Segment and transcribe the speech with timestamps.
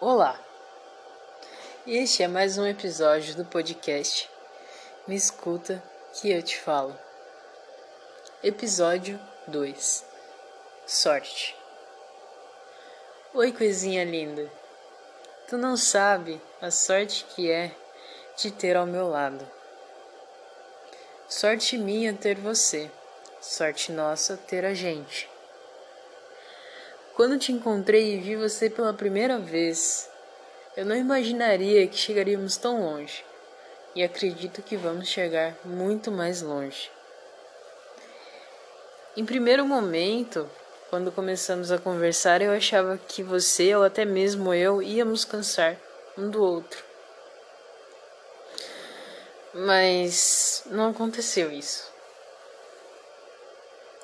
[0.00, 0.38] Olá!
[1.84, 4.30] Este é mais um episódio do podcast
[5.08, 5.82] Me Escuta
[6.14, 6.96] que eu te falo.
[8.40, 10.04] Episódio 2
[10.86, 11.56] Sorte.
[13.34, 14.48] Oi, coisinha linda.
[15.48, 17.74] Tu não sabe a sorte que é
[18.36, 19.44] te ter ao meu lado.
[21.28, 22.88] Sorte minha ter você,
[23.40, 25.28] sorte nossa ter a gente.
[27.18, 30.08] Quando te encontrei e vi você pela primeira vez,
[30.76, 33.24] eu não imaginaria que chegaríamos tão longe.
[33.92, 36.88] E acredito que vamos chegar muito mais longe.
[39.16, 40.48] Em primeiro momento,
[40.90, 45.76] quando começamos a conversar, eu achava que você ou até mesmo eu íamos cansar
[46.16, 46.84] um do outro.
[49.52, 51.92] Mas não aconteceu isso.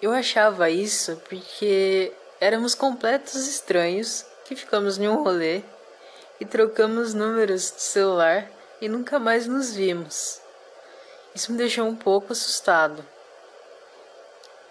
[0.00, 5.62] Eu achava isso porque Éramos completos estranhos que ficamos em um rolê
[6.40, 10.40] e trocamos números de celular e nunca mais nos vimos.
[11.34, 13.04] Isso me deixou um pouco assustado.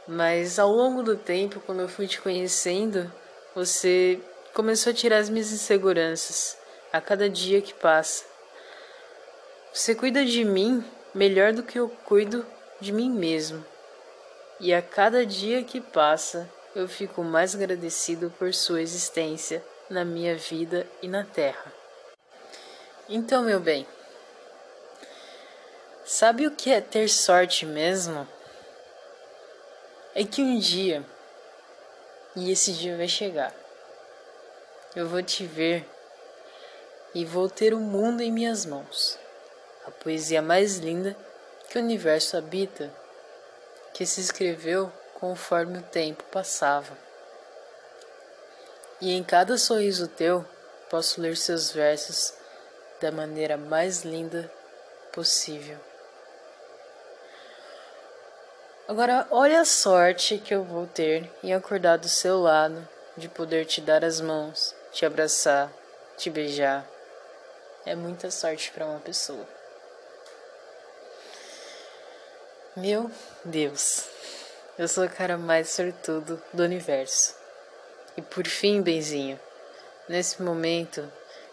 [0.07, 3.11] Mas ao longo do tempo, quando eu fui te conhecendo,
[3.53, 4.19] você
[4.51, 6.57] começou a tirar as minhas inseguranças
[6.91, 8.25] a cada dia que passa.
[9.71, 12.43] Você cuida de mim melhor do que eu cuido
[12.81, 13.63] de mim mesmo.
[14.59, 20.35] E a cada dia que passa, eu fico mais agradecido por sua existência na minha
[20.35, 21.73] vida e na Terra.
[23.07, 23.87] Então, meu bem,
[26.05, 28.27] sabe o que é ter sorte mesmo?
[30.13, 31.03] É que um dia,
[32.35, 33.53] e esse dia vai chegar,
[34.95, 35.85] eu vou te ver
[37.15, 39.17] e vou ter o mundo em minhas mãos.
[39.85, 41.17] A poesia mais linda
[41.67, 42.93] que o universo habita,
[43.93, 46.97] que se escreveu conforme o tempo passava.
[49.01, 50.45] E em cada sorriso teu
[50.89, 52.33] posso ler seus versos
[52.99, 54.51] da maneira mais linda
[55.13, 55.77] possível.
[58.87, 63.65] Agora, olha a sorte que eu vou ter em acordar do seu lado, de poder
[63.65, 65.71] te dar as mãos, te abraçar,
[66.17, 66.85] te beijar.
[67.85, 69.47] É muita sorte para uma pessoa.
[72.75, 73.11] Meu
[73.45, 74.07] Deus.
[74.79, 77.35] Eu sou o cara mais sortudo do universo.
[78.15, 79.37] E por fim, benzinho,
[80.07, 81.05] nesse momento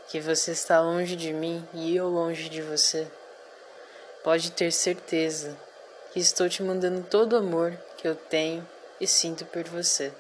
[0.09, 3.05] que você está longe de mim e eu longe de você,
[4.23, 5.59] pode ter certeza
[6.13, 8.65] que estou te mandando todo o amor que eu tenho
[9.01, 10.13] e sinto por você.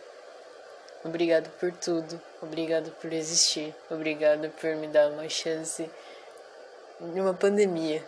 [1.05, 5.89] Obrigado por tudo, obrigado por existir, obrigado por me dar uma chance
[7.00, 8.05] em uma pandemia.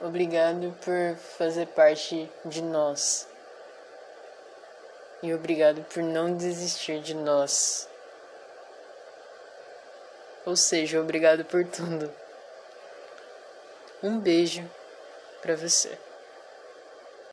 [0.00, 3.32] Obrigado por fazer parte de nós
[5.24, 7.88] e obrigado por não desistir de nós.
[10.44, 12.12] Ou seja, obrigado por tudo.
[14.02, 14.62] Um beijo
[15.40, 15.98] para você.